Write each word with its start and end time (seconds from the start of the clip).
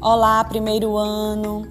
Olá, 0.00 0.44
primeiro 0.44 0.94
ano! 0.98 1.66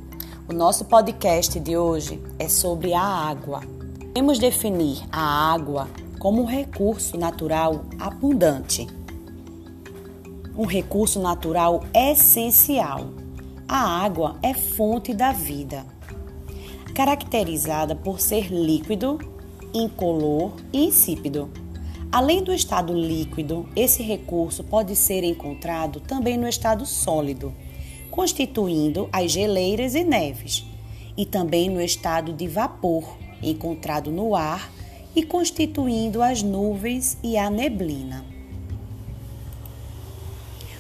O 0.50 0.54
nosso 0.54 0.86
podcast 0.86 1.60
de 1.60 1.78
hoje 1.78 2.20
é 2.40 2.50
sobre 2.50 2.92
a 2.92 3.00
água. 3.00 3.62
Podemos 4.00 4.40
definir 4.40 4.98
a 5.12 5.54
água 5.54 5.88
como 6.18 6.42
um 6.42 6.46
recurso 6.46 7.20
natural 7.20 7.86
abundante, 8.00 8.88
um 10.58 10.66
recurso 10.66 11.22
natural 11.22 11.84
essencial. 11.94 13.12
A 13.68 14.04
água 14.04 14.38
é 14.42 14.56
fonte 14.56 15.14
da 15.14 15.32
vida, 15.32 15.86
caracterizada 16.96 17.96
por 17.96 18.20
ser 18.20 18.52
líquido, 18.52 19.20
incolor 19.72 20.54
e 20.74 20.88
insípido. 20.88 21.52
Além 22.12 22.44
do 22.44 22.52
estado 22.52 22.92
líquido, 22.92 23.70
esse 23.76 24.02
recurso 24.02 24.64
pode 24.64 24.96
ser 24.96 25.24
encontrado 25.24 26.00
também 26.00 26.38
no 26.38 26.48
estado 26.48 26.88
sólido 26.88 27.54
constituindo 28.16 29.10
as 29.12 29.30
geleiras 29.30 29.94
e 29.94 30.02
neves, 30.02 30.66
e 31.18 31.26
também 31.26 31.70
no 31.70 31.82
estado 31.82 32.32
de 32.32 32.48
vapor, 32.48 33.18
encontrado 33.44 34.10
no 34.10 34.34
ar 34.34 34.72
e 35.14 35.22
constituindo 35.22 36.22
as 36.22 36.42
nuvens 36.42 37.18
e 37.22 37.38
a 37.38 37.50
neblina. 37.50 38.26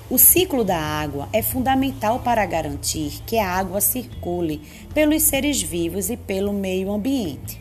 O 0.10 0.18
ciclo 0.18 0.64
da 0.64 0.80
água 0.80 1.28
é 1.34 1.42
fundamental 1.42 2.22
para 2.22 2.46
garantir 2.46 3.22
que 3.26 3.38
a 3.38 3.50
água 3.50 3.82
circule 3.82 4.62
pelos 4.94 5.24
seres 5.24 5.62
vivos 5.62 6.10
e 6.10 6.16
pelo 6.16 6.54
meio 6.54 6.90
ambiente. 6.90 7.55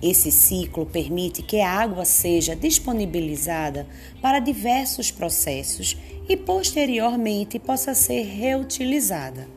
Esse 0.00 0.30
ciclo 0.30 0.86
permite 0.86 1.42
que 1.42 1.60
a 1.60 1.70
água 1.70 2.04
seja 2.04 2.54
disponibilizada 2.54 3.86
para 4.22 4.38
diversos 4.38 5.10
processos 5.10 5.96
e 6.28 6.36
posteriormente 6.36 7.58
possa 7.58 7.94
ser 7.94 8.22
reutilizada. 8.22 9.48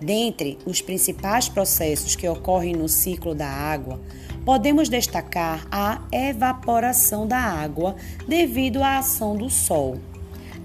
Dentre 0.00 0.58
os 0.66 0.80
principais 0.80 1.48
processos 1.48 2.16
que 2.16 2.28
ocorrem 2.28 2.74
no 2.74 2.88
ciclo 2.88 3.36
da 3.36 3.46
água, 3.46 4.00
podemos 4.44 4.88
destacar 4.88 5.64
a 5.70 6.02
evaporação 6.10 7.24
da 7.24 7.38
água 7.38 7.94
devido 8.26 8.82
à 8.82 8.98
ação 8.98 9.36
do 9.36 9.48
Sol, 9.48 9.98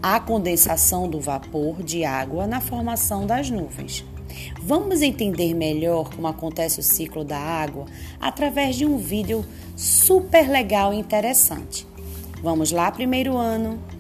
a 0.02 0.20
condensação 0.20 1.08
do 1.08 1.20
vapor 1.20 1.84
de 1.84 2.04
água 2.04 2.48
na 2.48 2.60
formação 2.60 3.28
das 3.28 3.52
nuvens. 3.52 4.04
Vamos 4.62 5.02
entender 5.02 5.54
melhor 5.54 6.10
como 6.14 6.28
acontece 6.28 6.80
o 6.80 6.84
ciclo 6.84 7.24
da 7.24 7.38
água 7.38 7.86
através 8.20 8.76
de 8.76 8.86
um 8.86 8.98
vídeo 8.98 9.46
super 9.76 10.50
legal 10.50 10.94
e 10.94 10.98
interessante. 10.98 11.88
Vamos 12.42 12.72
lá, 12.72 12.92
primeiro 12.92 13.38
ano! 13.38 13.97